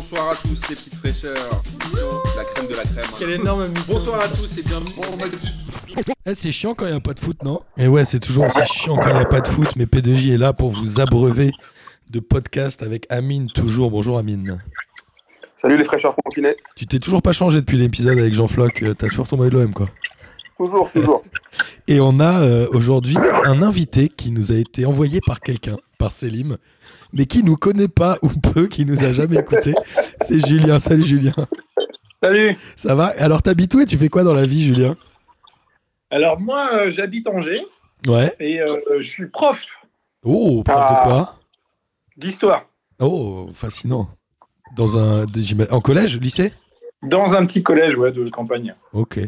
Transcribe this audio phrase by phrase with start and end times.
[0.00, 1.62] bonsoir à tous les petites fraîcheurs.
[2.34, 3.04] La crème de la crème.
[3.06, 3.16] hein.
[3.18, 3.64] Quel énorme.
[3.86, 4.92] Bonsoir à tous et bienvenue.
[6.24, 7.60] Eh, c'est chiant quand il n'y a pas de foot, non?
[7.76, 10.32] Et ouais, c'est toujours aussi chiant quand il n'y a pas de foot, mais P2J
[10.32, 11.50] est là pour vous abreuver
[12.10, 13.90] de podcasts avec Amine, toujours.
[13.90, 14.62] Bonjour Amine.
[15.54, 16.56] Salut les fraîcheurs confinés.
[16.76, 19.50] Tu t'es toujours pas changé depuis l'épisode avec Jean Floc, euh, t'as toujours ton maillot
[19.50, 19.90] de l'OM, quoi.
[20.56, 21.22] Toujours, toujours.
[21.88, 26.10] Et on a euh, aujourd'hui un invité qui nous a été envoyé par quelqu'un, par
[26.10, 26.56] Selim,
[27.12, 29.74] mais qui nous connaît pas ou peu, qui nous a jamais écouté.
[30.20, 30.78] C'est Julien.
[30.78, 31.32] Salut Julien.
[32.22, 32.56] Salut.
[32.76, 33.06] Ça va?
[33.18, 34.96] Alors t'habites où et tu fais quoi dans la vie, Julien?
[36.10, 37.64] Alors moi, euh, j'habite Angers
[38.06, 38.34] Ouais.
[38.40, 38.66] et euh,
[39.00, 39.64] je suis prof
[40.24, 41.02] Oh, prof de Ah.
[41.06, 41.36] quoi?
[42.16, 42.66] D'histoire
[42.98, 44.08] Oh, fascinant.
[44.76, 45.24] Dans un,
[45.70, 46.52] en collège, lycée?
[47.02, 48.74] Dans un petit collège ouais, de campagne.
[48.92, 49.18] Ok.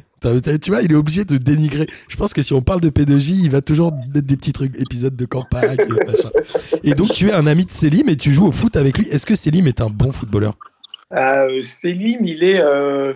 [0.60, 1.86] Tu vois, il est obligé de dénigrer.
[2.08, 4.78] Je pense que si on parle de P2J, il va toujours mettre des petits trucs,
[4.80, 6.30] épisodes de campagne et machin.
[6.84, 9.08] Et donc, tu es un ami de Selim et tu joues au foot avec lui.
[9.08, 10.54] Est-ce que Selim est un bon footballeur?
[11.14, 13.12] Euh, Selim, il est, euh,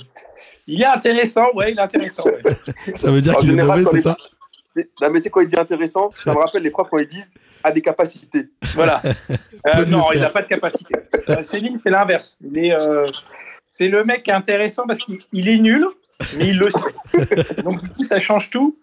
[0.66, 2.24] il est intéressant, ouais, il est intéressant.
[2.24, 2.42] ouais.
[2.94, 4.16] Ça veut dire qu'il est mauvais, c'est les- ça?
[4.74, 6.98] C'est- Non, mais tu sais, quand il dit intéressant, ça me rappelle les profs quand
[6.98, 7.28] ils disent
[7.64, 8.48] a des capacités.
[8.74, 9.02] Voilà.
[9.74, 10.94] Euh, non, il n'a pas de capacité.
[11.28, 12.36] Euh, Selim, c'est l'inverse.
[12.40, 13.08] Il est, euh,
[13.76, 15.86] c'est le mec intéressant parce qu'il il est nul,
[16.38, 17.62] mais il le sait.
[17.62, 18.78] Donc du coup, ça change tout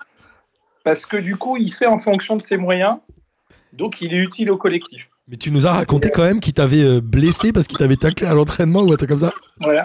[0.84, 2.98] parce que du coup, il fait en fonction de ses moyens.
[3.72, 5.10] Donc, il est utile au collectif.
[5.28, 8.28] Mais tu nous as raconté quand même qu'il t'avait euh, blessé parce qu'il t'avait taclé
[8.28, 9.34] à l'entraînement ou un truc comme ça?
[9.62, 9.82] Voilà.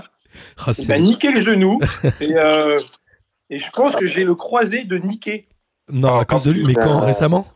[0.58, 1.78] Ah, Il m'a niqué le genou
[2.20, 2.78] et, euh,
[3.48, 5.48] et je pense que j'ai le croisé de niquer.
[5.90, 6.64] Non, à cause de lui.
[6.64, 7.46] Mais quand Récemment?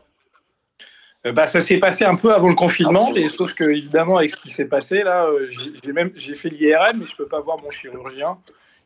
[1.31, 4.37] Bah, ça s'est passé un peu avant le confinement, et sauf que évidemment avec ce
[4.37, 7.39] qui s'est passé là, euh, j'ai j'ai même j'ai fait l'IRM, mais je peux pas
[7.39, 8.37] voir mon chirurgien.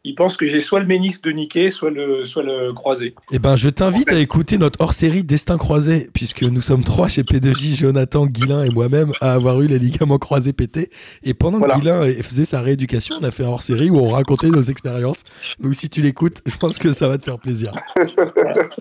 [0.09, 3.13] Il pense que j'ai soit le ménisque de niquer, soit le soit le croisé.
[3.33, 7.23] Eh ben, je t'invite à écouter notre hors-série Destin croisé, puisque nous sommes trois chez
[7.23, 10.89] P2J, Jonathan, Guilin et moi-même à avoir eu les ligaments croisés pétés.
[11.23, 11.73] Et pendant Voilà.
[11.75, 15.23] que Guilin faisait sa rééducation, on a fait un hors-série où on racontait nos expériences.
[15.59, 17.73] Donc, si tu l'écoutes, je pense que ça va te faire plaisir.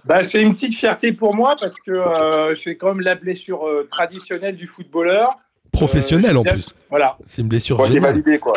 [0.05, 3.67] Bah, c'est une petite fierté pour moi parce que euh, c'est quand même la blessure
[3.67, 5.31] euh, traditionnelle du footballeur.
[5.73, 6.75] Professionnel en Euh, plus.
[6.91, 7.19] Voilà.
[7.27, 8.12] C'est une blessure Bon, t'es géniale.
[8.12, 8.55] validé, quoi.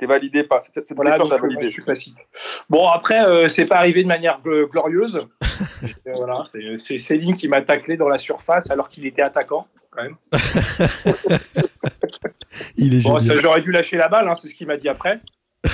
[0.00, 0.60] T'es validé pas.
[0.62, 1.70] Cette, cette Voilà, blessure, euh, je validé.
[1.70, 2.14] suis passif.
[2.70, 5.26] Bon, après, euh, c'est pas arrivé de manière gl- glorieuse.
[6.06, 9.66] Euh, voilà, c'est- c'est Céline qui m'a taclé dans la surface alors qu'il était attaquant,
[9.90, 10.16] quand même.
[12.76, 15.20] Il est Bon, j'aurais dû lâcher la balle, hein, c'est ce qu'il m'a dit après.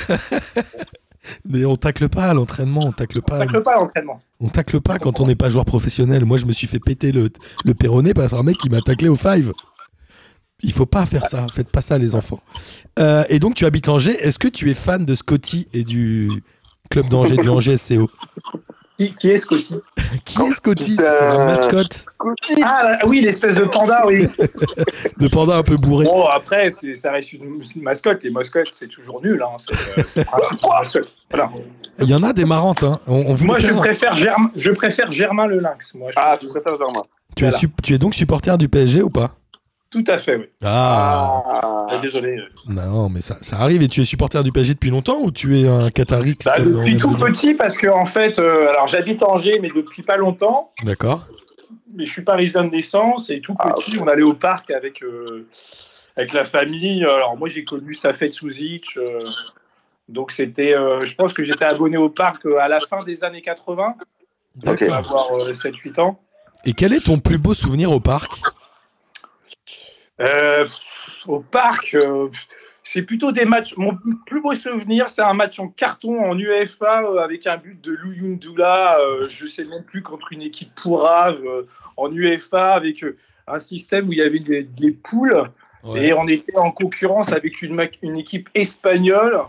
[1.45, 3.39] Mais on tacle pas à l'entraînement, on tacle pas.
[3.39, 4.21] Tacle pas à l'entraînement.
[4.41, 6.25] On tacle pas quand on n'est pas joueur professionnel.
[6.25, 7.31] Moi, je me suis fait péter le,
[7.65, 9.53] le péroné par un mec qui m'a taclé au five.
[10.63, 11.47] Il faut pas faire ça.
[11.53, 12.41] Faites pas ça, les enfants.
[12.99, 14.17] Euh, et donc, tu habites Angers.
[14.27, 16.31] Est-ce que tu es fan de Scotty et du
[16.91, 18.11] club d'Angers, du Angers SCO
[18.99, 19.75] Qui, qui est Scotty?
[20.25, 20.97] Qui est Scotty?
[20.99, 24.27] Euh, C'est la mascotte Scotty Ah oui, l'espèce de panda, oui.
[25.19, 26.07] de panda un peu bourré.
[26.07, 28.23] Bon, après, c'est- ça reste une, une mascotte.
[28.25, 29.43] Les mascottes, c'est toujours nul.
[29.43, 29.57] Hein.
[30.07, 31.03] C'est euh.
[31.31, 31.51] Voilà.
[32.01, 32.83] Il y en a des marrantes.
[32.83, 32.99] Hein.
[33.07, 35.93] On, on voulait Moi, je préfère, Germ- je préfère Germain le lynx.
[35.95, 37.03] Moi, je- Ah, tu préfères Germain.
[37.35, 37.69] tu, es voilà.
[37.83, 39.35] tu es donc supporter du PSG ou pas?
[39.91, 40.47] Tout à fait, oui.
[40.65, 41.43] Ah,
[41.89, 42.39] Ah, désolé.
[42.39, 42.43] euh.
[42.69, 43.83] Non, mais ça, ça arrive.
[43.83, 46.65] Et tu es supporter du PSG depuis longtemps ou tu es un Qatarix Bah, on
[46.65, 50.73] depuis tout petit, parce que en fait, euh, alors j'habite Angers, mais depuis pas longtemps.
[50.83, 51.27] D'accord.
[51.95, 55.03] Mais je suis parisien de naissance et tout Ah, petit, on allait au parc avec
[55.03, 55.47] euh,
[56.17, 57.05] avec la famille.
[57.05, 58.97] Alors moi, j'ai connu Safet Souzic.
[58.97, 59.21] euh,
[60.09, 63.23] donc c'était, euh, je pense que j'étais abonné au parc euh, à la fin des
[63.25, 63.95] années 80.
[64.67, 64.77] Ok.
[64.81, 66.21] Je devais avoir euh, 7-8 ans.
[66.65, 68.41] Et quel est ton plus beau souvenir au parc?
[71.27, 72.29] Au parc, euh,
[72.83, 73.77] c'est plutôt des matchs.
[73.77, 77.81] Mon plus beau souvenir, c'est un match en carton en UEFA euh, avec un but
[77.81, 81.63] de Lou Yundula, euh, je sais même plus, contre une équipe pourrave euh,
[81.97, 83.17] en UEFA avec euh,
[83.47, 85.45] un système où il y avait des, des poules
[85.87, 86.09] Ouais.
[86.09, 87.81] et on était en concurrence avec une,
[88.19, 89.41] équipe espagnole.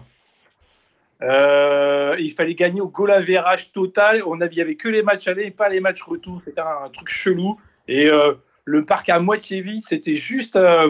[1.24, 4.22] Euh, il fallait gagner au goal average total.
[4.24, 6.42] On avait, il y avait que les matchs allés et pas les matchs retour.
[6.46, 7.60] C'était un, un truc chelou.
[7.88, 8.36] Et euh,
[8.70, 10.90] le parc à moitié vide, c'était juste, euh,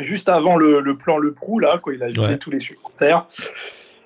[0.00, 2.38] juste avant le, le plan Le Prou, là, quand il a vidé Ouais.
[2.38, 3.24] tous les supporters.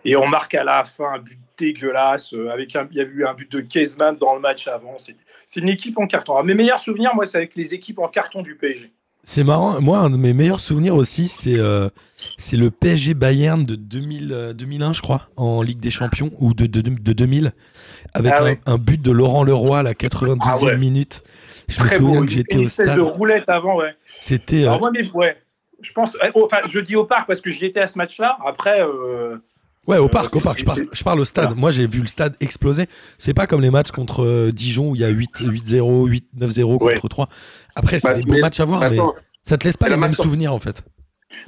[0.05, 2.35] Et on marque à la fin un but dégueulasse.
[2.35, 4.99] euh, avec un, il y a eu un but de Kezman dans le match avant.
[5.47, 6.33] C'est une équipe en carton.
[6.35, 8.91] Alors, mes meilleurs souvenirs, moi, c'est avec les équipes en carton du PSG.
[9.25, 9.81] C'est marrant.
[9.81, 11.89] Moi, un de mes meilleurs souvenirs aussi, c'est euh,
[12.37, 16.53] c'est le PSG Bayern de 2000, euh, 2001, je crois, en Ligue des Champions, ou
[16.53, 17.53] de, de, de 2000,
[18.15, 20.77] avec Ah un, but de Laurent Leroy à la 92e Ah ouais.
[20.77, 21.23] minute.
[21.69, 22.25] Je me souviens beau.
[22.25, 22.97] que j'étais au stade.
[22.97, 23.95] de roulette avant, ouais.
[24.19, 24.65] C'était.
[24.67, 25.37] euh, mais, ouais.
[25.81, 27.99] Je pense, euh, oh, enfin, je dis au parc parce que j'y étais à ce
[27.99, 28.37] match-là.
[28.47, 29.37] Après, euh,
[29.89, 30.59] ouais, au euh, parc, au c'est- parc.
[30.61, 31.47] Je, par- c'est- je parle au stade.
[31.47, 31.61] Voilà.
[31.61, 32.87] Moi, j'ai vu le stade exploser.
[33.19, 36.81] C'est pas comme les matchs contre euh, Dijon où il y a 8 8-0, 8-9-0
[36.85, 36.95] Ouais.
[36.95, 37.29] contre 3.
[37.75, 39.93] Après, c'est Bah, des mais- matchs à voir, mais Attends, ça te laisse pas les
[39.93, 40.85] la mêmes sur- souvenirs en fait.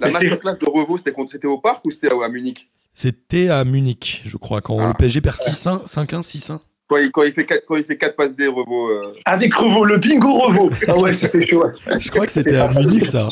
[0.00, 2.68] La Mais masterclass de Revo, c'était contre- c'était au parc ou c'était à Munich?
[2.92, 4.88] C'était à Munich, je crois, quand Ah.
[4.88, 6.60] le PSG perd 6-1, 5-1, 6-1.
[6.88, 8.88] Quand il, quand il fait 4 quand il fait quatre passes D, Revo.
[8.90, 10.70] euh, Avec Revo, le bingo Revo.
[10.88, 11.64] Ah ouais, c'était chaud.
[11.64, 11.98] ouais.
[11.98, 13.28] Je crois que c'était à Munich, ça.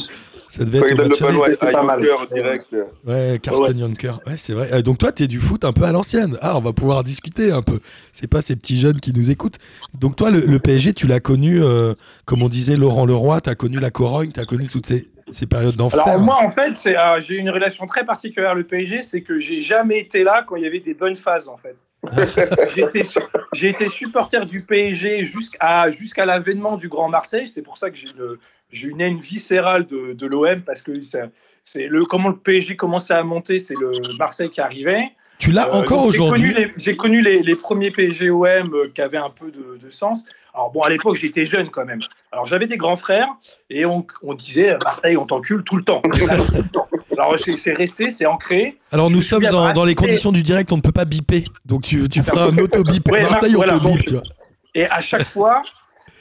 [0.48, 2.02] Ça devait quand être il donne le ballon à, à pas mal.
[2.02, 2.76] Juncker direct.
[3.06, 4.20] Ouais, Karsten Jonker.
[4.26, 4.68] Ouais, c'est vrai.
[4.74, 6.36] Euh, donc toi, t'es du foot un peu à l'ancienne.
[6.42, 7.80] Ah, on va pouvoir discuter un peu.
[8.12, 9.56] C'est pas ces petits jeunes qui nous écoutent.
[9.98, 11.94] Donc toi, le, le PSG, tu l'as connu, euh,
[12.26, 15.76] comme on disait, Laurent Leroy, t'as connu la Corogne, t'as connu toutes ces, ces périodes
[15.76, 16.06] d'enfer.
[16.06, 19.38] Alors moi, en fait, c'est, euh, j'ai une relation très particulière le PSG, c'est que
[19.40, 21.76] j'ai jamais été là quand il y avait des bonnes phases, en fait.
[23.54, 27.48] j'ai, été, supporter du PSG jusqu'à, jusqu'à l'avènement du Grand Marseille.
[27.48, 28.36] C'est pour ça que j'ai une,
[28.70, 30.92] j'ai une haine viscérale de, de l'OM parce que
[31.64, 35.04] c'est le, comment le PSG commençait à monter, c'est le Marseille qui arrivait.
[35.38, 36.52] tu l'as Euh, encore j'ai aujourd'hui.
[36.52, 39.90] connu les- J'ai connu les, les premiers PSG-OM euh, qui avaient un peu de, de
[39.90, 40.24] sens.
[40.54, 42.00] Alors bon, à l'époque, j'étais jeune quand même.
[42.30, 43.28] Alors j'avais des grands frères
[43.70, 46.02] et on, on disait Marseille, on t'encule tout le temps.
[46.02, 46.88] Tout le temps.
[47.12, 48.78] Alors c'est resté, c'est ancré.
[48.90, 51.44] Alors nous sommes dans, dans les conditions du direct, on ne peut pas biper.
[51.66, 53.10] Donc tu, tu feras un auto-bip.
[53.10, 54.22] Ouais, Marseille, on voilà, te bip, donc- tu vois.
[54.74, 55.62] Et à chaque fois,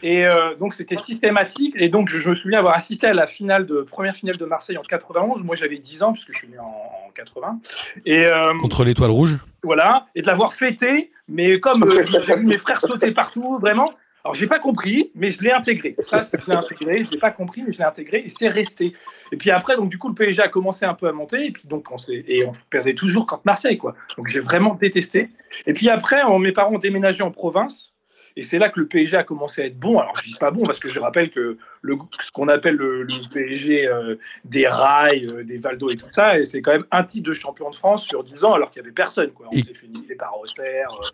[0.03, 1.73] et euh, donc c'était systématique.
[1.77, 4.45] Et donc je, je me souviens avoir assisté à la finale de première finale de
[4.45, 5.43] Marseille en 91.
[5.43, 7.59] Moi j'avais 10 ans puisque je suis né en, en 80.
[8.05, 9.37] Et euh, Contre l'étoile rouge.
[9.63, 13.91] voilà, et de l'avoir fêté, mais comme euh, j'ai vu mes frères sauter partout, vraiment.
[14.23, 15.95] Alors j'ai pas compris, mais je l'ai intégré.
[16.03, 17.03] Ça, je l'ai intégré.
[17.03, 18.93] Je l'ai pas compris, mais je l'ai intégré et c'est resté.
[19.31, 21.51] Et puis après, donc du coup, le PSG a commencé un peu à monter, et
[21.51, 23.95] puis donc on s'est et on perdait toujours contre Marseille, quoi.
[24.17, 25.29] Donc j'ai vraiment détesté.
[25.65, 27.91] Et puis après, on- mes parents ont déménagé en province.
[28.37, 29.99] Et c'est là que le PSG a commencé à être bon.
[29.99, 33.03] Alors, je dis pas bon parce que je rappelle que le, ce qu'on appelle le,
[33.03, 34.15] le PSG euh,
[34.45, 37.33] des rails, euh, des Valdo et tout ça, et c'est quand même un titre de
[37.33, 39.31] champion de France sur 10 ans alors qu'il n'y avait personne.
[39.31, 39.47] Quoi.
[39.51, 41.07] On s'est fait niquer par Auxerre euh,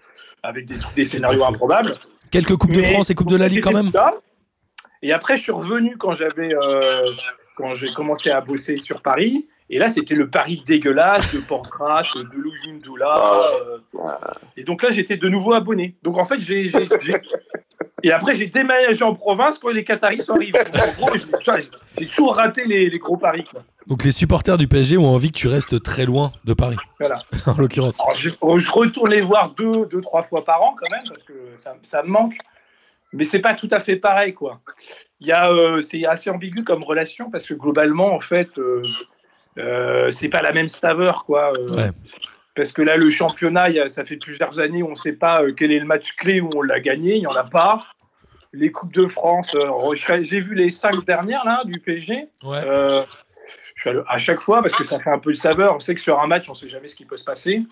[0.43, 1.95] avec des, scénarios improbables.
[2.31, 3.91] Quelques Coupes de France et Coupes de la Ligue quand même.
[3.91, 4.13] Ça.
[5.01, 6.81] Et après, je suis revenu quand j'avais, euh,
[7.55, 9.47] quand j'ai commencé à bosser sur Paris.
[9.69, 13.41] Et là, c'était le Paris dégueulasse de Pancrate, de Loujoundoula.
[13.93, 14.09] euh,
[14.55, 15.95] et donc là, j'étais de nouveau abonné.
[16.03, 16.71] Donc en fait, j'ai.
[18.07, 20.59] Et après, j'ai déménagé en province quand les Qataris sont arrivés.
[20.63, 23.43] Donc, en gros, j'ai- toujours raté les, les gros paris.
[23.43, 23.63] Quoi.
[23.85, 27.19] Donc les supporters du PSG ont envie que tu restes très loin de Paris, Voilà.
[27.45, 27.99] en l'occurrence.
[28.01, 31.23] Alors, je, je retourne les voir deux, deux, trois fois par an quand même, parce
[31.23, 32.37] que ça, ça me manque.
[33.13, 34.59] Mais c'est pas tout à fait pareil, quoi.
[35.19, 38.83] Il y a, euh, c'est assez ambigu comme relation, parce que globalement, en fait, euh,
[39.57, 41.51] euh, c'est pas la même saveur, quoi.
[41.57, 41.91] euh, Ouais.
[42.55, 45.13] Parce que là, le championnat, il y a- ça fait plusieurs années, on ne sait
[45.13, 47.85] pas quel est le match clé où on l'a gagné, il n'y en a pas.
[48.53, 52.27] Les Coupes de France, euh, j'ai vu les cinq dernières là, du PSG.
[52.43, 52.61] Ouais.
[52.67, 53.03] Euh,
[53.75, 55.75] je suis allé- à chaque fois parce que ça fait un peu le saveur.
[55.75, 57.63] On sait que sur un match, on ne sait jamais ce qui peut se passer.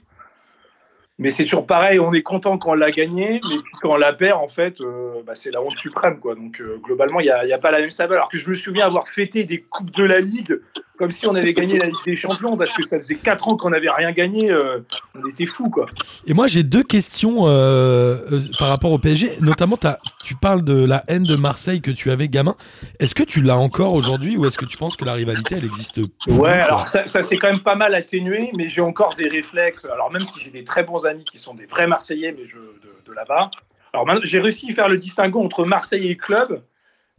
[1.18, 3.96] Mais c'est toujours pareil, on est content quand on l'a gagné, mais puis quand on
[3.98, 6.20] la perd, en fait, euh, bah, c'est la honte suprême.
[6.20, 6.36] Quoi.
[6.36, 8.18] Donc globalement, il n'y a, a pas la même saveur.
[8.18, 10.60] Alors que je me souviens avoir fêté des Coupes de la Ligue
[10.98, 13.58] comme si on avait gagné la Ligue des Champions, parce que ça faisait 4 ans
[13.58, 14.52] qu'on n'avait rien gagné.
[14.52, 14.80] euh,
[15.16, 15.88] on était fous, quoi.
[16.28, 19.38] Et moi, j'ai deux questions euh, euh, par rapport au PSG.
[19.42, 19.78] Notamment,
[20.24, 22.56] tu parles de la haine de Marseille que tu avais gamin.
[23.00, 25.66] Est-ce que tu l'as encore aujourd'hui ou est-ce que tu penses que la rivalité, elle
[25.66, 29.28] existe Ouais, alors ça, ça s'est quand même pas mal atténué, mais j'ai encore des
[29.28, 29.86] réflexes.
[29.86, 32.56] Alors même si j'ai des très bons amis qui sont des vrais Marseillais, mais je,
[32.56, 33.52] de, de là-bas.
[33.94, 36.62] Alors j'ai réussi à faire le distinguo entre Marseille et club.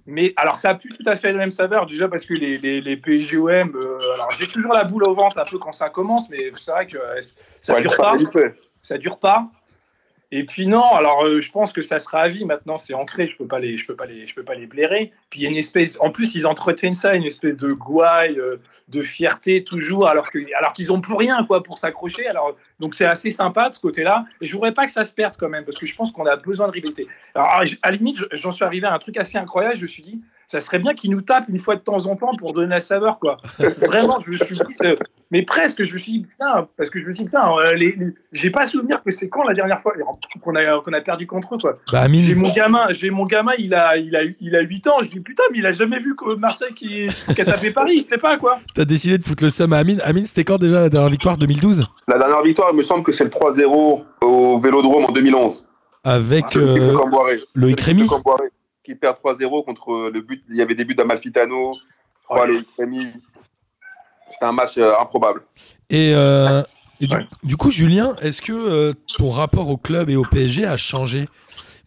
[0.07, 2.59] Mais alors ça a plus tout à fait la même saveur, déjà parce que les,
[2.59, 5.91] les, les PSGOM, euh, alors j'ai toujours la boule au ventre un peu quand ça
[5.91, 7.21] commence, mais c'est vrai que euh,
[7.61, 8.17] ça Ouais, dure pas.
[8.83, 9.47] Ça dure pas?
[10.39, 13.27] Et puis non, alors euh, je pense que ça sera à vie maintenant, c'est ancré,
[13.27, 15.11] je peux pas les, je peux pas les, je peux pas les blairer.
[15.31, 18.39] Puis il y a une espèce, en plus ils entretiennent ça, une espèce de gouaille,
[18.39, 18.57] euh,
[18.89, 22.27] de fierté toujours, alors que, alors qu'ils ont plus rien quoi pour s'accrocher.
[22.27, 24.27] Alors donc c'est assez sympa de ce côté-là.
[24.43, 26.27] Et je voudrais pas que ça se perde quand même, parce que je pense qu'on
[26.27, 27.09] a besoin de rivalité.
[27.35, 29.77] Alors à la limite, je- j'en suis arrivé à un truc assez incroyable.
[29.77, 32.17] Je me suis dit, ça serait bien qu'ils nous tapent une fois de temps en
[32.17, 33.37] temps pour donner la saveur quoi.
[33.59, 34.97] Vraiment, je me suis dit, euh,
[35.31, 37.75] mais presque, je me suis dit, putain, parce que je me suis dit, putain, euh,
[37.75, 39.93] les, les- j'ai pas souvenir que c'est quand la dernière fois
[40.43, 41.79] qu'on a, qu'on a perdu contre eux, quoi.
[41.91, 44.97] Bah, J'ai mon gamin, j'ai mon gamin, il a, il a, il a 8 ans,
[45.03, 47.97] je dis, putain, mais il a jamais vu que Marseille qui, qui a tapé Paris,
[48.03, 48.61] il sait pas, quoi.
[48.75, 50.01] t'as décidé de foutre le seum à Amine.
[50.05, 53.11] Amine, c'était quand déjà la dernière victoire 2012 La dernière victoire, il me semble que
[53.13, 55.67] c'est le 3-0 au Vélodrome en 2011.
[56.05, 56.97] Avec euh.
[57.55, 58.07] Loïc Rémy?
[58.87, 60.45] Qui perd 3-0 contre le but.
[60.49, 62.53] Il y avait des buts d'Amalfitano, je crois, Ouais.
[62.53, 63.09] Loïc Rémy.
[64.31, 65.43] C'était un match euh, improbable.
[65.91, 66.63] Et, euh,
[67.01, 67.27] et du, Ouais.
[67.43, 71.27] du coup, Julien, est-ce que euh, ton rapport au club et au PSG a changé?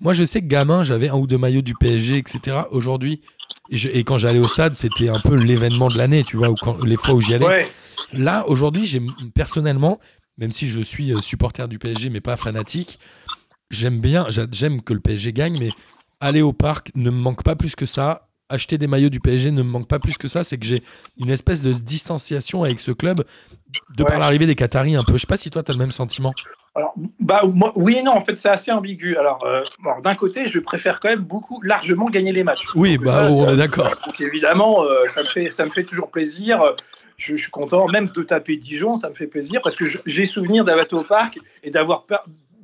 [0.02, 2.68] Moi, je sais que gamin, j'avais un ou deux maillots du PSG, etc.
[2.72, 3.22] Aujourd'hui,
[3.70, 6.54] et, je- et quand j'allais au stade, c'était un peu l'événement de l'année, tu vois,
[6.60, 7.46] quand, les fois où j'y allais.
[7.48, 7.70] Ouais,
[8.12, 9.02] Là, aujourd'hui, j'ai
[9.36, 10.00] personnellement,
[10.38, 13.00] même si je suis supporter du PSG, mais pas fanatique,
[13.70, 15.76] j'aime bien, j'a- j'aime que le PSG gagne, mais
[16.20, 18.28] aller au parc ne me manque pas plus que ça.
[18.52, 20.82] acheter des maillots du PSG ne me manque pas plus que ça, c'est que j'ai
[21.18, 23.24] une espèce de distanciation avec ce club
[23.96, 25.14] de par l'arrivée des Qataris un peu.
[25.14, 26.34] Je sais pas si toi tu as le même sentiment.
[26.76, 29.18] Alors, bah, moi, oui et non, en fait, c'est assez ambigu.
[29.18, 32.64] Alors, euh, alors, d'un côté, je préfère quand même beaucoup, largement gagner les matchs.
[32.76, 33.96] Oui, Donc, bah ça, on euh, est d'accord.
[34.20, 36.62] Évidemment, euh, ça, me fait, ça me fait toujours plaisir.
[37.18, 40.26] Je, je suis content, même de taper Dijon, ça me fait plaisir parce que j'ai
[40.26, 42.06] souvenir d'avoir au parc et d'avoir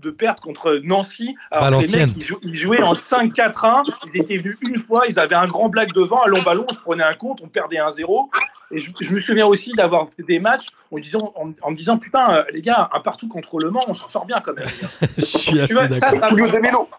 [0.02, 1.36] de perdre contre Nancy.
[1.52, 3.84] Alors, les mecs, ils, jou- ils jouaient en 5-4-1.
[4.08, 6.74] Ils étaient venus une fois, ils avaient un grand blague devant, un long ballon, on
[6.74, 8.30] se prenait un compte, on perdait un 0.
[8.72, 11.76] Et je, je me souviens aussi d'avoir fait des matchs en, disant, en, en me
[11.76, 14.54] disant Putain, euh, les gars, un partout contre Le Mans, on s'en sort bien quand
[14.54, 14.68] même.
[15.18, 16.20] Je suis Tu assez vois, ça, d'accord.
[16.20, 16.90] ça, Tullio De Melo.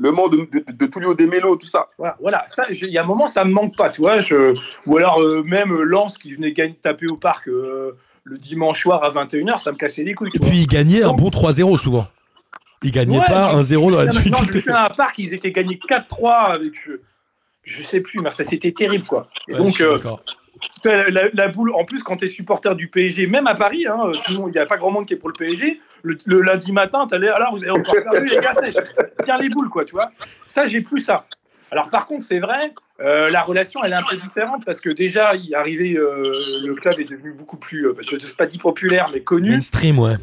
[0.00, 1.88] Le monde de, de, de Tullio De Melo, tout ça.
[1.98, 2.44] Voilà, voilà.
[2.46, 4.20] ça, il y a un moment, ça me manque pas, tu vois.
[4.20, 4.54] je-
[4.86, 9.02] ou alors euh, même Lens qui venait gagner, taper au parc euh, le dimanche soir
[9.02, 10.28] à 21h, ça me cassait les couilles.
[10.34, 12.06] Et puis ils gagnaient un bon 3-0 souvent.
[12.82, 15.34] Ils gagnaient Ouais, pas mais- 1-0 dans la mais non, je souviens à Parc, ils
[15.34, 16.92] étaient gagnés 4-3 avec je,
[17.64, 19.28] je sais plus, mais ça c'était terrible quoi.
[19.48, 19.96] Et Ouais, donc suis euh,
[21.10, 24.10] la, la boule, en plus quand tu es supporter du PSG, même à Paris, hein,
[24.24, 25.80] tout le monde- il n'y a pas grand monde qui est pour le PSG.
[26.02, 28.54] Le, le lundi matin, tu allais alors vous avez encore perdu les gars,
[29.24, 30.10] bien les boules quoi, tu vois.
[30.46, 31.26] Ça j'ai plus ça.
[31.70, 34.88] Alors par contre c'est vrai, euh, la relation elle est un peu différente parce que
[34.90, 36.32] déjà il est arrivé, euh,
[36.64, 39.50] le club est devenu beaucoup plus, euh, je ne sais pas dit populaire mais connu.
[39.50, 40.14] Mainstream, ouais.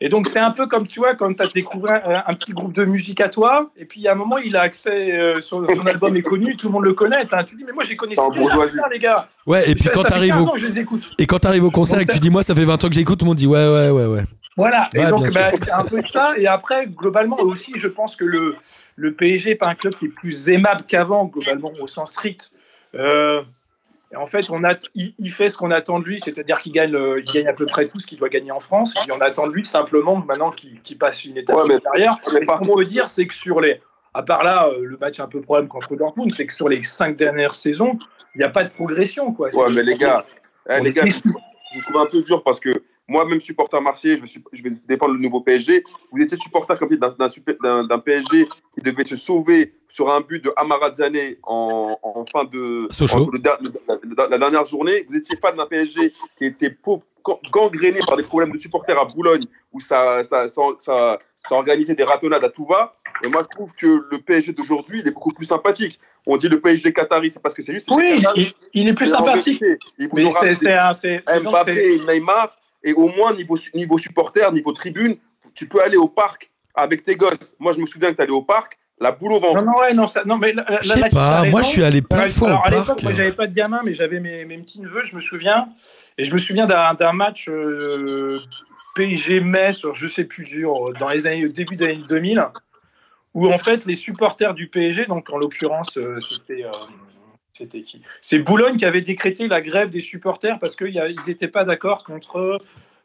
[0.00, 2.52] Et donc, c'est un peu comme, tu vois, quand tu as découvert un, un petit
[2.52, 5.66] groupe de musique à toi, et puis à un moment, il a accès, euh, son,
[5.66, 7.24] son album est connu, tout le monde le connaît.
[7.32, 7.44] hein.
[7.44, 9.28] Tu dis, mais moi, j'ai connu C'est en déjà, putain, les gars.
[9.46, 10.98] Ouais, et puis Ça- quand ça t'arrives 15 au...
[11.18, 12.88] et quand t'arrives au concert Donc, et que tu dis moi ça fait 20 ans
[12.88, 14.24] que j'écoute, tout le monde dit ouais ouais ouais ouais.
[14.56, 14.88] Voilà.
[14.94, 16.28] Ouais, et donc, bah, un peu de ça.
[16.36, 18.54] Et après, globalement, aussi, je pense que le,
[18.96, 22.50] le PSG n'est pas un club qui est plus aimable qu'avant, globalement, au sens strict.
[22.94, 23.42] Euh,
[24.16, 26.94] en fait, on a, il, il fait ce qu'on attend de lui, c'est-à-dire qu'il gagne,
[26.94, 28.92] euh, il gagne à peu près tout ce qu'il doit gagner en France.
[29.06, 31.80] Et on attend de lui simplement maintenant qu'il passe une étape Ouais, mais
[32.44, 33.80] par ce qu'on peut dire, c'est que sur les.
[34.16, 36.82] À part là, euh, le match un peu problème contre Dortmund, c'est que sur les
[36.82, 37.98] cinq dernières saisons,
[38.34, 39.32] il n'y a pas de progression.
[39.32, 39.48] Quoi.
[39.54, 40.24] Ouais, mais les gars,
[40.70, 42.70] eh, les gars, je vous trouve un peu dur parce que
[43.06, 45.84] moi, même supporter marseillais, je vais, je vais défendre le nouveau PSG.
[46.10, 50.94] Vous étiez supporter comme d'un- PSG qui devait se sauver sur un but de Amara
[50.94, 53.24] Zané en, en fin de Sochaux.
[53.26, 53.72] en- le der- le-
[54.16, 55.04] la, la dernière journée.
[55.08, 58.98] Vous étiez fan d'un PSG qui était pau- gan- gangréné par des problèmes de supporters
[58.98, 59.42] à Boulogne
[59.72, 62.96] où ça, ça, ça, ça, ça organisait des ratonnades à tout va.
[63.22, 66.00] Et moi, je trouve que le PSG d'aujourd'hui, il est beaucoup plus sympathique.
[66.26, 67.88] On dit le PSG Qatari, c'est parce que c'est juste.
[67.94, 69.60] Oui, il, il est plus sympathique.
[69.60, 70.22] vérité, ils vous Mais
[70.54, 70.72] c'est
[71.42, 75.16] Mbappé et Neymar, et au moins niveau, niveau supporter, niveau tribune,
[75.54, 77.54] tu peux aller au parc avec tes gosses.
[77.58, 79.56] Moi, je me souviens que tu allais au parc, la boule au ventre.
[79.64, 81.50] Non, non, ouais, non, ça, non, mais là, là, Je là, pas, raison.
[81.50, 83.02] moi je suis allé plein de Alors, fois au alors, à l'époque, parc.
[83.02, 85.68] moi, j'avais pas de gamin, mais j'avais mes, mes petits neveux, je me souviens.
[86.18, 88.38] Et je me souviens d'un d'un match euh,
[88.94, 92.44] PSG-Metz, je sais plus dur, dans les années, début des années 2000,
[93.34, 96.64] où en fait les supporters du PSG, donc en l'occurrence, euh, c'était.
[96.64, 96.70] euh,
[97.56, 98.02] c'était qui?
[98.20, 102.36] C'est Boulogne qui avait décrété la grève des supporters parce qu'ils n'étaient pas d'accord contre
[102.36, 102.58] euh,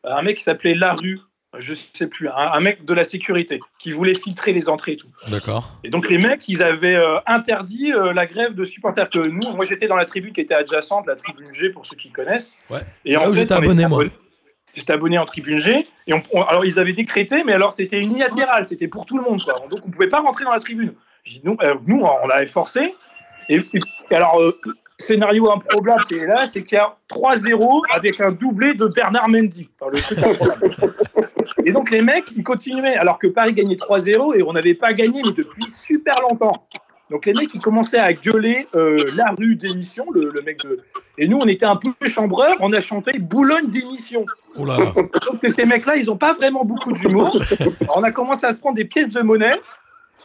[0.03, 1.19] un mec qui s'appelait Larue,
[1.57, 4.97] je sais plus, un, un mec de la sécurité qui voulait filtrer les entrées et
[4.97, 5.07] tout.
[5.29, 5.71] D'accord.
[5.83, 9.09] Et donc les mecs, ils avaient euh, interdit euh, la grève de supporters.
[9.09, 11.95] Que nous, moi j'étais dans la tribune qui était adjacente, la tribune G pour ceux
[11.95, 12.55] qui connaissent.
[12.69, 12.81] Ouais.
[13.05, 14.03] Et où j'étais abonné, moi.
[14.75, 15.87] J'étais abonné en tribune G.
[16.07, 19.23] Et on- on- alors ils avaient décrété, mais alors c'était unilatéral, c'était pour tout le
[19.23, 19.43] monde.
[19.43, 19.55] Quoi.
[19.69, 20.93] Donc on pouvait pas rentrer dans la tribune.
[21.23, 22.95] J'ai dit, nous, euh, nous, on l'avait forcé.
[23.49, 23.61] Et,
[24.11, 24.59] et alors, euh,
[24.99, 29.69] scénario improbable, c'est là, c'est qu'il y a 3-0 avec un doublé de Bernard Mendy.
[29.79, 30.75] Enfin, le truc improbable.
[31.65, 34.93] Et donc les mecs, ils continuaient, alors que Paris gagnait 3-0 et on n'avait pas
[34.93, 36.67] gagné, mais depuis super longtemps.
[37.09, 40.79] Donc les mecs, ils commençaient à gueuler euh, la rue d'émission, le, le mec de...
[41.17, 44.25] Et nous, on était un peu chambreurs, on a chanté Boulogne d'émission.
[44.57, 44.65] Oh.
[45.23, 47.35] Sauf que ces mecs-là, ils n'ont pas vraiment beaucoup d'humour.
[47.95, 49.59] On a commencé à se prendre des pièces de monnaie.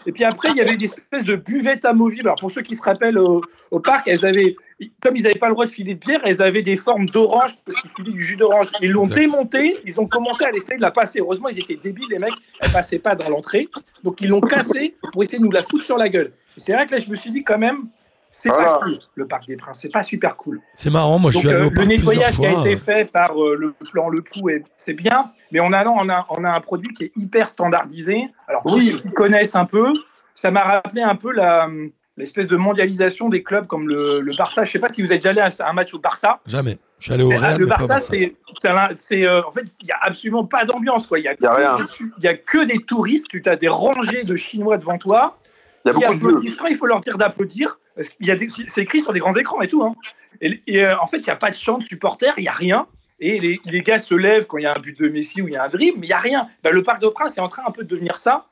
[0.06, 2.28] Et puis après, il y avait des espèces de buvettes amovibles.
[2.28, 4.54] Alors, pour ceux qui se rappellent au, au parc, elles avaient,
[5.00, 7.52] comme ils n'avaient pas le droit de filer de bière, elles avaient des formes d'orange
[7.64, 8.68] parce qu'ils filaient du jus d'orange.
[8.82, 11.20] Ils l'ont démontée, ils ont commencé à essayer de la passer.
[11.20, 12.34] Heureusement, ils étaient débiles, les mecs.
[12.60, 13.68] Elle passait pas dans l'entrée.
[14.02, 16.32] Donc, ils l'ont cassée pour essayer de nous la foutre sur la gueule.
[16.56, 17.88] C'est vrai que là, je me suis dit quand même,
[18.36, 18.64] c'est Voilà.
[18.64, 19.78] pas cool, le parc des Princes.
[19.82, 20.60] C'est pas super cool.
[20.74, 22.76] C'est marrant, moi je suis allé euh, au le parc plusieurs nettoyage qui a été
[22.76, 26.26] fait par euh, le plan Le Pou, c'est bien, mais on a, non, on, a,
[26.30, 28.24] on a un produit qui est hyper standardisé.
[28.48, 28.90] Alors, pour Oui.
[28.90, 29.92] ceux qui connaissent un peu,
[30.34, 31.68] ça m'a rappelé un peu la,
[32.16, 34.64] l'espèce de mondialisation des clubs comme le, le Barça.
[34.64, 36.40] Je ne sais pas si vous êtes déjà allé à un match au Barça.
[36.46, 36.78] Jamais.
[36.98, 37.56] Je suis allé au Real.
[37.58, 41.06] le pas au Barça, c'est, euh, en fait, il n'y a absolument pas d'ambiance.
[41.06, 41.20] quoi.
[41.20, 41.76] Il n'y a, Y a rien.
[41.76, 45.38] que- il y a que des touristes, tu as des rangées de Chinois devant toi
[45.84, 46.28] Il y a qui beaucoup de bleus.
[46.30, 47.78] applaudissent quand il faut leur dire d'applaudir.
[47.94, 49.82] Parce qu'il y a des- c'est écrit sur des grands écrans et tout.
[49.82, 49.94] hein.
[50.40, 52.48] Et, et, euh, en fait, il n'y a pas de chant de supporters, il n'y
[52.48, 52.86] a rien.
[53.20, 55.48] Et les, les gars se lèvent quand il y a un but de Messi ou
[55.48, 56.48] il y a un dribble, mais il n'y a rien.
[56.64, 58.46] Ben, le Parc de Princes est en train un peu de devenir ça.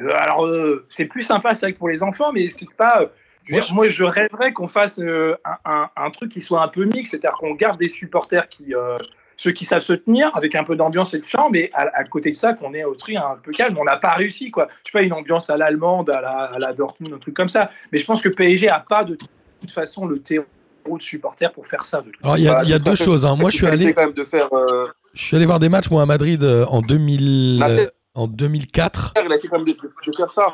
[0.00, 3.12] Euh, alors, euh, c'est plus sympa, c'est vrai que pour les enfants, mais c'est pas.
[3.44, 6.68] Je veux dire, moi, je rêverais qu'on fasse un, un- un truc qui soit un
[6.68, 8.74] peu mix, c'est-à-dire qu'on garde des supporters qui,
[9.36, 12.04] ceux qui savent se tenir, avec un peu d'ambiance et de chant, mais à, à
[12.04, 13.76] côté de ça, qu'on ait au truc un peu calme.
[13.78, 14.68] On n'a pas réussi, quoi.
[14.84, 17.48] Je sais pas, une ambiance à l'allemande, à la, à la Dortmund, un truc comme
[17.48, 17.70] ça.
[17.92, 20.44] Mais je pense que PSG a pas de toute façon le terreau
[20.96, 22.00] de supporters pour faire ça.
[22.02, 23.24] de toute Alors, il y a, Bah, y a deux choses.
[23.24, 23.36] hein.
[23.36, 24.48] Moi, je suis Essayer allé, quand même de faire.
[24.52, 27.86] euh, je suis allé voir des matchs, moi, à Madrid euh, en, 2000, Bah, euh,
[28.14, 29.14] en 2004.
[29.24, 30.52] il a essayé quand même de, de- de faire ça.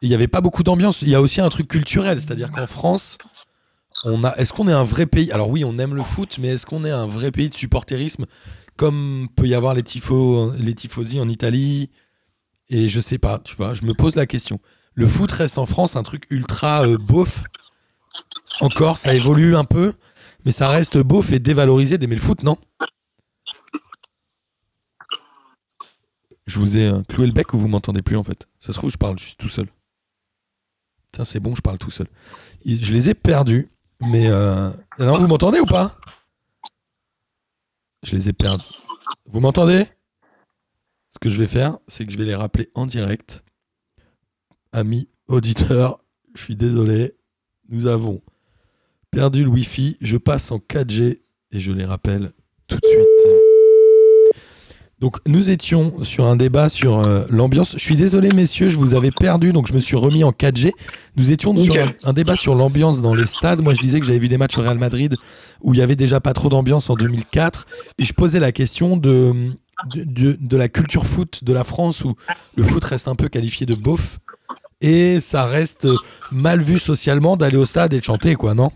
[0.00, 1.02] Il n'y avait pas beaucoup d'ambiance.
[1.02, 3.18] Il y a aussi un truc culturel, c'est-à-dire qu'en France,
[4.36, 5.32] Est-ce qu'on est un vrai pays?
[5.32, 8.26] Alors oui, on aime le foot, mais est-ce qu'on est un vrai pays de supporterisme
[8.76, 11.90] comme peut y avoir les tifos, les tifosi en Italie?
[12.68, 13.74] Et je sais pas, tu vois.
[13.74, 14.60] Je me pose la question.
[14.94, 17.44] Le foot reste en France un truc ultra euh, beauf?
[18.60, 19.94] Encore, ça évolue un peu,
[20.44, 22.58] mais ça reste beauf et dévalorisé d'aimer le foot, non?
[26.46, 28.48] Je vous ai euh, cloué le bec ou vous m'entendez plus en fait?
[28.60, 29.68] Ça se trouve, je parle juste tout seul.
[31.12, 32.08] Tiens, c'est bon, je parle tout seul.
[32.64, 33.68] Je les ai perdus,
[34.00, 34.28] mais.
[34.28, 34.70] Euh...
[34.98, 35.96] Non, vous m'entendez ou pas?
[38.02, 38.64] Je les ai perdus.
[39.26, 39.86] Vous m'entendez?
[41.12, 43.44] Ce que je vais faire, c'est que je vais les rappeler en direct.
[44.72, 45.98] Amis auditeurs,
[46.34, 47.16] je suis désolé.
[47.68, 48.22] Nous avons
[49.10, 49.96] perdu le Wi-Fi.
[50.00, 52.32] Je passe en 4G et je les rappelle
[52.66, 53.47] tout de suite.
[55.00, 57.72] Donc nous étions sur un débat sur euh, l'ambiance.
[57.74, 60.72] Je suis désolé messieurs, je vous avais perdu, donc je me suis remis en 4G.
[61.16, 63.60] Nous étions sur un, débat sur l'ambiance dans les stades.
[63.62, 65.14] Moi je disais que j'avais vu des matchs au Real Madrid
[65.62, 67.66] où il y avait déjà pas trop d'ambiance en 2004.
[67.98, 69.52] Et je posais la question de,
[69.94, 72.14] de, de- de la culture foot de la France où
[72.56, 74.18] le foot reste un peu qualifié de beauf.
[74.80, 75.86] Et ça reste
[76.32, 78.70] mal vu socialement d'aller au stade et de chanter, quoi, non?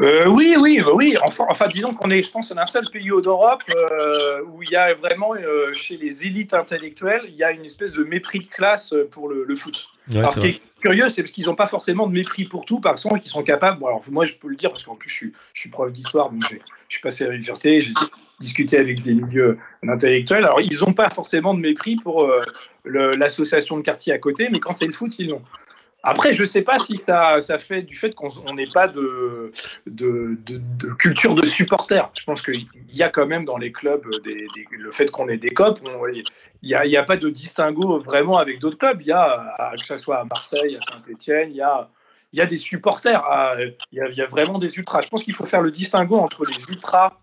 [0.00, 1.16] Euh, oui, oui, bah oui.
[1.22, 4.76] Enfin, enfin disons qu'on est, je pense, un seul pays d'Europe euh, où il y
[4.76, 8.46] a vraiment, euh, chez les élites intellectuelles, il y a une espèce de mépris de
[8.46, 9.86] classe pour le, le foot.
[10.10, 12.44] Ouais, alors, c'est ce qui est curieux, c'est parce qu'ils n'ont pas forcément de mépris
[12.44, 13.78] pour tout, par contre, qu'ils sont capables.
[13.78, 15.92] Bon, alors, moi, je peux le dire parce qu'en plus, je suis, je suis prof
[15.92, 16.56] d'histoire, donc je
[16.88, 17.92] suis passé à l'université, j'ai
[18.40, 20.44] discuté avec des milieux intellectuels.
[20.44, 22.42] Alors, ils n'ont pas forcément de mépris pour euh,
[22.84, 25.42] l'association de quartier à côté, mais quand c'est le foot, ils l'ont.
[26.06, 28.88] Après, je ne sais pas si ça, ça fait du fait qu'on on n'ait pas
[28.88, 29.52] de,
[29.86, 32.10] de, de- culture de supporters.
[32.18, 35.48] Je pense qu'il y a quand même dans les clubs le fait qu'on ait des
[35.48, 35.80] copes.
[36.12, 36.22] il
[36.62, 39.00] n'y a, a pas de distinguo vraiment avec d'autres clubs.
[39.00, 41.88] Il y a, que ce soit à Marseille, à Saint-Etienne, il y a,
[42.34, 43.24] y a des supporters.
[43.90, 45.00] il, y a, vraiment des ultras.
[45.00, 47.18] Je pense qu'il faut faire le distinguo entre les ultras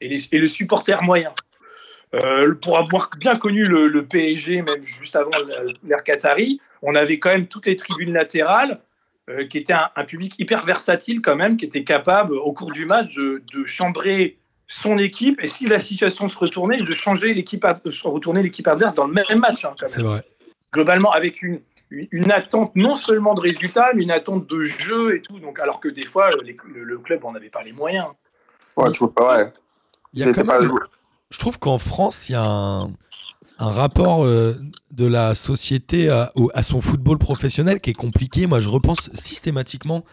[0.00, 1.32] et, le supporter moyen.
[2.14, 5.30] Euh, pour avoir bien connu le, le PSG, même juste avant
[5.82, 8.80] l'ère Qatari, on avait quand même toutes les tribunes latérales
[9.28, 12.72] euh, qui étaient un, un public hyper versatile quand même, qui était capable au cours
[12.72, 17.34] du match de, de chambrer son équipe et si la situation se retournait, de changer
[17.34, 19.64] l'équipe, de retourner l'équipe adverse dans le même match.
[19.64, 20.22] hein, quand même C'est vrai.
[20.72, 25.22] globalement avec une, une, attente non seulement de résultats, mais une attente de jeu et
[25.22, 25.40] tout.
[25.40, 28.06] Donc, alors que des fois, les- le, le club n'en avait pas les moyens.
[28.76, 29.52] Ouais, tu vois pas, ouais.
[30.14, 30.70] Il y a quand pas- même,
[31.30, 32.92] je trouve qu'en France, il y a un,
[33.60, 34.54] un rapport euh,
[34.90, 38.46] de la société à, son football professionnel qui est compliqué.
[38.46, 40.04] Moi, je repense systématiquement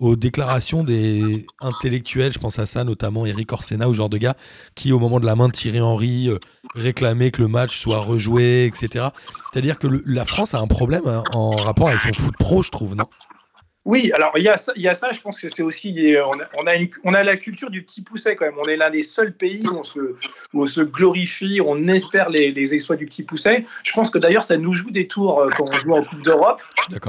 [0.00, 4.36] aux déclarations des intellectuels, je pense à ça notamment Eric Orsena ou genre de gars
[4.76, 6.38] qui au moment de la main de Thierry Henry euh,
[6.76, 9.08] réclamaient que le match soit rejoué, etc.
[9.52, 12.70] C'est-à-dire que la France a un problème hein, en rapport avec son foot pro, je
[12.70, 13.06] trouve, non?
[13.90, 16.14] Oui, alors il y, a ça, il y a ça, je pense que c'est aussi.
[16.14, 18.58] euh, On a, on, a une- on a la culture du petit pousset quand même.
[18.62, 19.98] On est l'un des seuls pays où on se,
[20.52, 23.64] où on se glorifie, on espère les, les exploits du petit pousset.
[23.82, 26.20] Je pense que d'ailleurs, ça nous joue des tours euh, quand on joue en Coupe
[26.20, 26.60] d'Europe.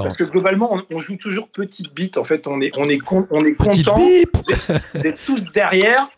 [0.04, 2.16] Parce que globalement, on, joue toujours petite bite.
[2.16, 3.96] En fait, on est, on est, con- on est content.
[4.94, 6.08] d'être tous derrière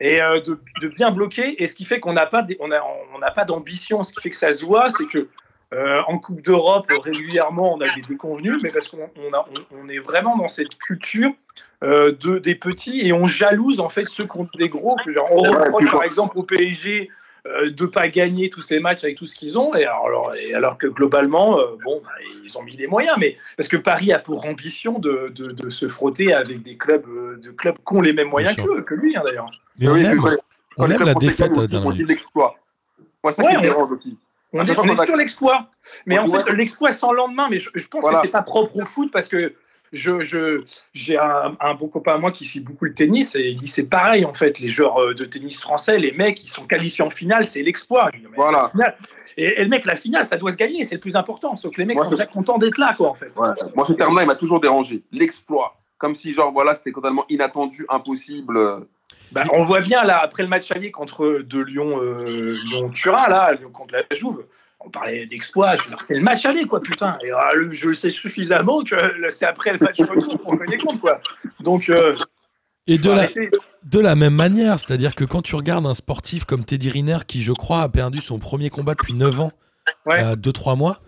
[0.00, 1.62] et euh, de, de bien bloquer.
[1.62, 2.82] Et ce qui fait qu'on n'a pas, des- on a,
[3.14, 4.02] on n'a pas d'ambition.
[4.02, 5.28] Ce qui fait que ça se voit, c'est que
[5.72, 9.80] euh, en Coupe d'Europe, régulièrement, on a des déconvenus, mais parce qu'on on a- on-
[9.84, 11.30] on est vraiment dans cette culture
[11.82, 14.96] euh, de, des petits et on jalouse en fait ceux contre des gros.
[15.06, 17.08] Genre, on Ouais, reproche par exemple au PSG
[17.44, 20.34] euh, de pas gagner tous ces matchs avec tout ce qu'ils ont, et alors, alors-
[20.36, 22.10] et alors que globalement, euh, bon, bah,
[22.44, 25.68] ils ont mis les moyens, mais parce que Paris a pour ambition de, de- de
[25.68, 28.94] se frotter avec des clubs, euh, de clubs qui ont les mêmes moyens que, que
[28.94, 29.50] lui, hein, d'ailleurs.
[29.76, 30.22] Mais on Oui, aime,
[30.76, 31.50] on aime la défaite
[32.06, 32.54] l'exploit.
[33.24, 34.16] Moi, ça Ouais, qui me dérange aussi.
[34.52, 35.66] On est, on sur l'exploit,
[36.06, 38.20] mais On en fait, l'exploit sans lendemain, mais je, je pense Voilà.
[38.20, 39.54] que c'est pas propre au foot parce que
[39.92, 40.62] je, je-
[40.94, 43.66] j'ai un, un bon copain à moi qui suit beaucoup le tennis et il dit
[43.68, 47.04] c'est pareil en fait, les joueurs euh, de tennis français, les mecs, ils sont qualifiés
[47.04, 48.10] en finale, c'est l'exploit.
[48.12, 48.70] Dis, Voilà.
[48.70, 48.96] finale-
[49.38, 51.56] Et, et le mec, la finale, ça doit se gagner, c'est le plus important.
[51.56, 53.34] Sauf que les mecs Moi, sont déjà contents d'être là, quoi, en fait.
[53.38, 53.48] Ouais.
[53.74, 55.02] Moi, ce terme-là, il m'a toujours dérangé.
[55.10, 55.78] L'exploit.
[55.96, 58.58] Comme si, genre, voilà, c'était totalement inattendu, impossible.
[59.32, 63.28] Bah, on voit bien là après le match allié contre de Lyon, euh, Lyon Turin
[63.28, 64.44] là, Lyon contre la Jouve.
[64.84, 67.16] on parlait d'exploit, c'est le match aller, quoi, putain.
[67.24, 70.56] Et, ah, le- je le sais suffisamment que le- c'est après le match retour qu'on
[70.58, 71.20] fait les comptes, quoi.
[71.60, 72.16] Donc, euh,
[72.88, 73.50] Et de la, arrêter.
[73.84, 77.42] de la même manière, c'est-à-dire que quand tu regardes un sportif comme Teddy Riner, qui
[77.42, 79.48] je crois a perdu son premier combat depuis 9 ans,
[80.04, 80.18] Ouais.
[80.18, 81.00] à 2-3 mois,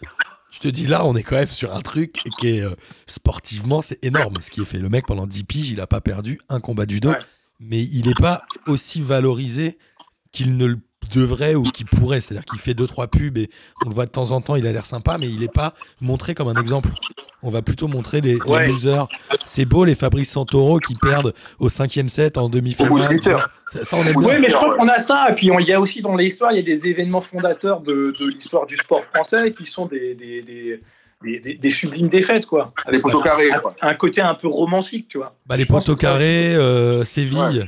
[0.53, 2.71] tu te dis là, on est quand même sur un truc qui est euh,
[3.09, 4.79] sportivement, c'est énorme ce qui est fait.
[4.79, 7.19] Le mec, pendant 10 piges, il a pas perdu un combat judo, Ouais.
[7.61, 9.79] Mais il n'est pas aussi valorisé
[10.33, 10.79] qu'il ne le
[11.13, 12.21] devrait ou qu'il pourrait.
[12.21, 13.51] C'est-à-dire qu'il fait 2-3 pubs et
[13.85, 15.75] on le voit de temps en temps, il a l'air sympa, mais il n'est pas
[16.01, 16.91] montré comme un exemple.
[17.43, 19.07] On va plutôt montrer les, losers.
[19.45, 23.21] C'est beau, les Fabrice Santoro qui perdent au cinquième set en demi-finale.
[23.23, 24.29] Ça, ça, on aime bien.
[24.29, 25.27] Oui, mais je crois qu'on a ça.
[25.29, 28.15] Et puis, il y a aussi dans l'histoire, il y a des événements fondateurs de,
[28.19, 30.81] de l'histoire du sport français qui sont des, des, des,
[31.25, 32.73] des- des- des sublimes défaites, quoi.
[32.91, 33.75] Des poteaux carrés, quoi.
[33.81, 35.35] Un côté un peu romantique, tu vois.
[35.47, 37.67] Bah, les aussi, carrés, euh, Séville.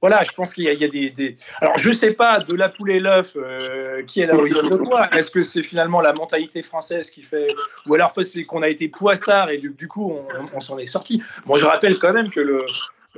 [0.00, 2.38] Voilà, je pense qu'il y a, il y a des, des- Alors, je sais pas,
[2.38, 5.62] de la poule et l'œuf, euh, qui est à l'origine de quoi Est-ce que c'est
[5.62, 7.54] finalement la mentalité française qui fait.
[7.86, 10.84] Ou alors, c'est qu'on a été poissard et du, du coup, on, on s'en est
[10.86, 11.22] sorti.
[11.46, 12.58] Bon, je rappelle quand même que le.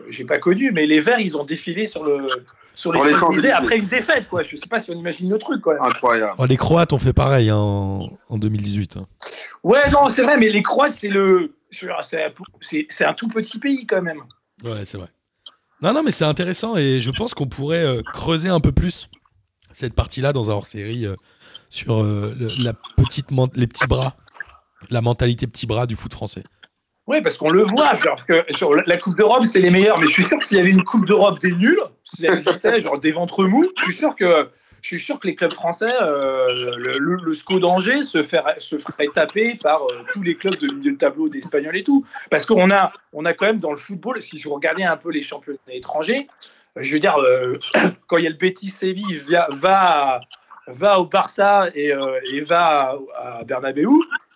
[0.09, 2.29] J'ai pas connu, mais les Verts, ils ont défilé sur le.
[2.75, 3.53] Sur les Champs-Élysées Champs-Élysées.
[3.53, 4.43] après une défaite, quoi.
[4.43, 5.77] Je sais pas si on imagine le truc, quoi.
[5.81, 6.35] Incroyable.
[6.37, 8.99] Oh, les Croates ont fait pareil hein, en, en 2018.
[8.99, 9.07] hein.
[9.63, 11.55] Ouais, non, c'est vrai, mais les Croates, c'est le.
[11.71, 14.23] c'est- un tout petit pays, quand même.
[14.63, 15.09] Ouais, c'est vrai.
[15.83, 19.09] Non, non, mais c'est intéressant et je pense qu'on pourrait euh, creuser un peu plus
[19.73, 21.15] cette partie-là dans un hors-série euh,
[21.71, 24.17] sur euh, le- la petite les petits bras,
[24.91, 26.45] la mentalité petit bras du foot français.
[27.07, 28.45] Oui, parce qu'on le voit, parce que
[28.87, 30.83] la- Coupe d'Europe, c'est les meilleurs, mais je suis sûr que s'il y avait une
[30.83, 34.49] Coupe d'Europe des nuls, si elle existait, genre des ventres mous, je suis sûr que,
[34.83, 38.59] je suis sûr que les clubs français, euh, le, le, le SCO d'Angers se, ferait-
[38.59, 42.05] se ferait taper par euh, tous les clubs de milieu de tableau d'Espagnols et tout.
[42.31, 45.11] Parce qu'on a, on a quand même dans le football, si vous regardez un peu
[45.13, 46.27] les championnats étrangers,
[46.77, 47.59] je veux dire, euh,
[48.09, 50.21] quand il y a le Betis Séville va, va,
[50.67, 53.87] va au Barça et, euh, et va à, à Bernabeu,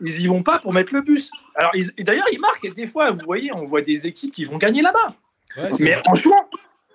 [0.00, 1.30] ils y vont pas pour mettre le bus.
[1.54, 2.64] Alors, ils- et d'ailleurs, ils marquent.
[2.64, 5.14] Et des fois, vous voyez, on voit des équipes qui vont gagner là-bas.
[5.80, 6.48] Mais franchement,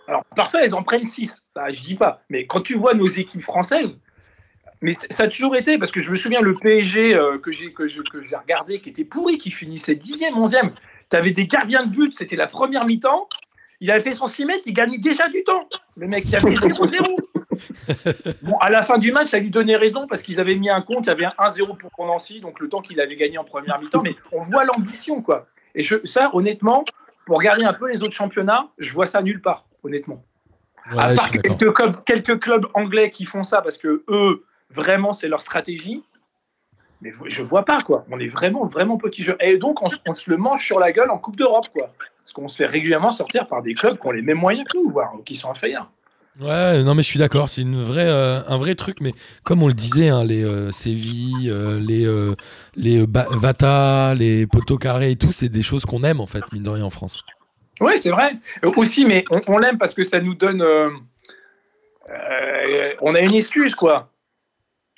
[0.07, 1.43] alors parfait, elles en prennent 6.
[1.55, 2.21] Ça, je dis pas.
[2.29, 3.97] Mais quand tu vois nos équipes françaises,
[4.81, 7.73] mais ça a toujours été, parce que je me souviens, le PSG euh, que j'ai
[7.73, 10.71] que je- que j'ai regardé, qui était pourri, qui finissait 10e, 11e,
[11.09, 13.27] tu avais des gardiens de but, c'était la première mi-temps.
[13.81, 15.67] Il avait fait son 6 mètres, il gagnait déjà du temps.
[15.97, 17.17] Le mec, il avait 0-0.
[18.41, 20.81] Bon, à la fin du match, ça lui donnait raison parce qu'ils avaient mis un
[20.81, 23.43] compte, il y avait un 1-0 pour Nancy, donc le temps qu'il avait gagné en
[23.43, 24.01] première mi-temps.
[24.01, 25.47] Mais on voit l'ambition, quoi.
[25.73, 26.85] Et je, ça, honnêtement,
[27.25, 30.23] pour regarder un peu les autres championnats, je vois ça nulle part, honnêtement.
[30.91, 35.11] Ouais, à part quelques clubs, quelques clubs anglais qui font ça parce que eux, vraiment,
[35.13, 36.03] c'est leur stratégie.
[37.01, 38.05] Mais je vois pas, quoi.
[38.09, 39.35] On est vraiment, vraiment petit jeu.
[39.39, 41.91] Et donc, on, se- on se le mange sur la gueule en Coupe d'Europe, quoi.
[42.19, 44.77] Parce qu'on se fait régulièrement sortir par des clubs qui ont les mêmes moyens que
[44.77, 45.91] nous, voire qui sont inférieurs.
[46.41, 49.63] Ouais, non mais je suis d'accord, c'est une vraie, euh, un vrai truc, mais comme
[49.63, 52.35] on le disait, hein, les euh, Séville, euh, les, euh,
[52.75, 56.63] les Vata, les poteaux carrés et tout, c'est des choses qu'on aime en fait, mine
[56.63, 57.23] de rien en France.
[57.79, 58.37] Oui, c'est vrai.
[58.75, 60.61] Aussi, mais on, on l'aime parce que ça nous donne.
[60.61, 60.89] euh,
[62.09, 64.11] euh, on a une excuse, quoi.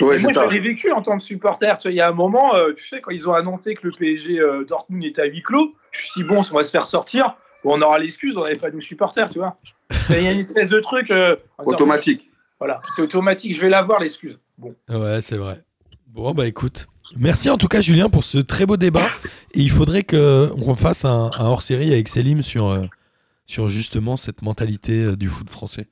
[0.01, 1.75] Ouais, Moi, j'avais vécu en tant que supporter.
[1.79, 3.87] Tu sais, il y a un moment, euh, tu sais, quand ils ont annoncé que
[3.87, 6.63] le PSG euh, Dortmund était à huis clos, je me suis dit, bon, on va
[6.63, 7.35] se faire sortir.
[7.63, 9.57] On aura l'excuse, on n'avait pas nos supporters, tu vois.
[10.09, 11.11] Il y a une espèce de truc.
[11.11, 12.29] euh, disant, Automatique.
[12.59, 14.37] Voilà, c'est automatique, je vais l'avoir, l'excuse.
[14.57, 14.73] Bon.
[14.89, 15.63] Ouais, c'est vrai.
[16.07, 19.09] Bon bah écoute, merci en tout cas Julien pour ce très beau débat.
[19.53, 22.85] Et il faudrait que on fasse un, un hors-série avec Selim sur euh,
[23.45, 25.87] sur justement cette mentalité euh, du foot français.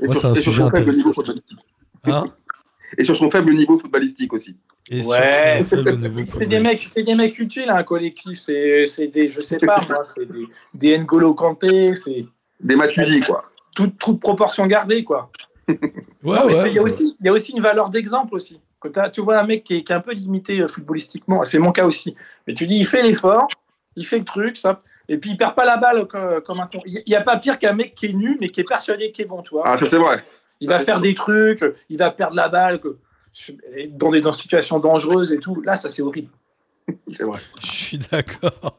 [0.00, 0.96] Et Moi, sur- c'est un sujet son faible intéressant.
[0.98, 1.58] niveau footballistique.
[2.04, 2.24] Hein?
[2.98, 4.56] Et sur son faible niveau footballistique aussi.
[4.92, 5.60] Et Ouais.
[6.28, 8.36] C'est des mecs, c'est des mecs utiles, un collectif.
[8.38, 12.26] C'est c'est des, je sais pas, moi, c'est des, des N'Golo Kanté, c'est
[12.58, 13.44] Des usés, quoi.
[13.74, 15.30] toute, toute proportion gardée, quoi.
[16.22, 18.60] Ouais, ouais, il y, a aussi- il y a aussi une valeur d'exemple aussi.
[18.80, 21.58] Quand tu vois un mec qui est, qui est un peu limité euh, footballistiquement, c'est
[21.60, 22.14] mon cas aussi.
[22.46, 23.46] Mais tu dis, il fait l'effort,
[23.94, 26.66] il fait le truc, ça, et puis il perd pas la balle comme, comme un
[26.66, 26.80] con.
[26.84, 29.24] Il n'y a pas pire qu'un mec qui est nu, mais qui est persuadé qu'il
[29.24, 29.62] est bon, tu vois.
[29.66, 30.16] Ah, ça c'est vrai.
[30.60, 32.96] Il va faire des trucs, il va perdre la balle que-
[33.92, 35.60] dans des dans situations dangereuses et tout.
[35.62, 36.30] Là, ça c'est horrible.
[37.12, 37.38] C'est vrai.
[37.60, 38.78] Je suis d'accord.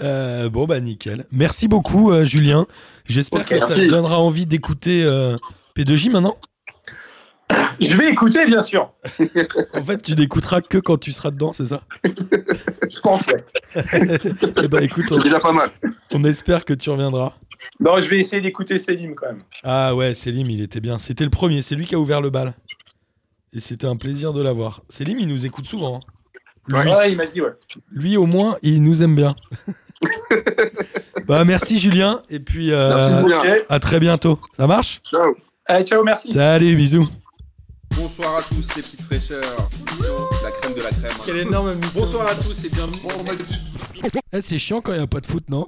[0.00, 1.26] Euh, bon bah nickel.
[1.30, 2.66] Merci beaucoup euh, Julien.
[3.06, 3.86] J'espère que ça merci.
[3.86, 5.36] te donnera envie d'écouter euh,
[5.76, 6.36] P2J maintenant.
[7.80, 8.92] Je vais écouter, bien sûr.
[9.74, 11.82] En fait, tu n'écouteras que quand tu seras dedans, c'est ça?
[12.04, 13.44] Je pense, ouais.
[14.62, 15.70] Eh ben écoute, C'est déjà pas mal.
[16.12, 17.34] on, on espère que tu reviendras.
[17.78, 19.42] Non, je vais essayer d'écouter Selim quand même.
[19.62, 20.98] Ah ouais, Selim, il était bien.
[20.98, 22.54] C'était le premier, c'est lui qui a ouvert le bal.
[23.52, 24.82] Et c'était un plaisir de l'avoir.
[24.88, 25.96] Selim, il nous écoute souvent.
[25.96, 26.00] hein.
[26.68, 27.50] Lui, Ouais, il m'a dit, ouais.
[27.90, 29.34] lui, au moins, il nous aime bien.
[31.26, 34.38] bah merci Julien, et puis euh, Merci, à très bientôt.
[34.56, 35.00] Ça marche?
[35.04, 35.34] Ciao.
[35.66, 36.32] Allez, ciao, merci.
[36.32, 37.08] Salut, bisous.
[37.96, 39.42] Bonsoir à tous les petites fraîcheurs.
[40.44, 41.12] La crème de la crème.
[41.26, 41.88] Quel énorme mytho.
[41.94, 42.98] Bonsoir à tous et bienvenue.
[44.32, 45.66] Eh, c'est chiant quand il n'y a pas de foot, non?